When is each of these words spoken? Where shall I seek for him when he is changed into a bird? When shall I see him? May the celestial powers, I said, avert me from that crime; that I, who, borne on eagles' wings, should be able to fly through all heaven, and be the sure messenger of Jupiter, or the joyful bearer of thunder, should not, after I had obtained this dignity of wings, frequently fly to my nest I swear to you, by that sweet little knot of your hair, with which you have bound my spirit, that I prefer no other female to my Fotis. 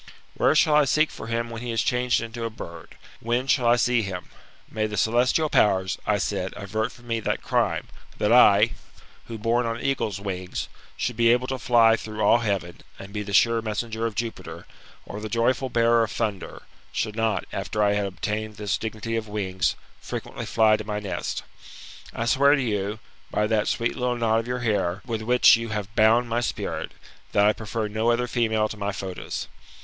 Where 0.33 0.55
shall 0.55 0.73
I 0.73 0.85
seek 0.85 1.11
for 1.11 1.27
him 1.27 1.51
when 1.51 1.61
he 1.61 1.69
is 1.69 1.83
changed 1.83 2.21
into 2.21 2.43
a 2.43 2.49
bird? 2.49 2.97
When 3.19 3.45
shall 3.45 3.67
I 3.67 3.75
see 3.75 4.01
him? 4.01 4.29
May 4.67 4.87
the 4.87 4.97
celestial 4.97 5.47
powers, 5.47 5.99
I 6.07 6.17
said, 6.17 6.55
avert 6.55 6.97
me 6.97 7.21
from 7.21 7.29
that 7.31 7.43
crime; 7.43 7.87
that 8.17 8.31
I, 8.33 8.71
who, 9.27 9.37
borne 9.37 9.67
on 9.67 9.79
eagles' 9.79 10.19
wings, 10.19 10.69
should 10.97 11.15
be 11.15 11.31
able 11.31 11.45
to 11.49 11.59
fly 11.59 11.95
through 11.97 12.19
all 12.19 12.39
heaven, 12.39 12.81
and 12.97 13.13
be 13.13 13.21
the 13.21 13.31
sure 13.31 13.61
messenger 13.61 14.07
of 14.07 14.15
Jupiter, 14.15 14.65
or 15.05 15.19
the 15.19 15.29
joyful 15.29 15.69
bearer 15.69 16.03
of 16.05 16.09
thunder, 16.11 16.63
should 16.91 17.15
not, 17.15 17.45
after 17.53 17.83
I 17.83 17.93
had 17.93 18.07
obtained 18.07 18.55
this 18.57 18.79
dignity 18.79 19.15
of 19.17 19.27
wings, 19.27 19.75
frequently 19.99 20.47
fly 20.47 20.77
to 20.77 20.83
my 20.83 20.99
nest 20.99 21.43
I 22.11 22.25
swear 22.25 22.55
to 22.55 22.63
you, 22.63 22.97
by 23.29 23.45
that 23.45 23.67
sweet 23.67 23.95
little 23.95 24.17
knot 24.17 24.39
of 24.39 24.47
your 24.47 24.61
hair, 24.61 25.03
with 25.05 25.21
which 25.21 25.57
you 25.57 25.69
have 25.69 25.93
bound 25.95 26.27
my 26.27 26.41
spirit, 26.41 26.93
that 27.33 27.45
I 27.45 27.53
prefer 27.53 27.87
no 27.87 28.09
other 28.09 28.25
female 28.25 28.67
to 28.67 28.77
my 28.77 28.91
Fotis. 28.91 29.47